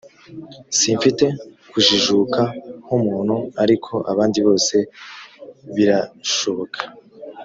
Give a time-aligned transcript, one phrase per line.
[0.79, 1.25] simfite
[1.71, 2.41] kujijuka
[2.85, 4.75] nk’umuntu ariko abandi bose
[5.75, 6.81] birashoboka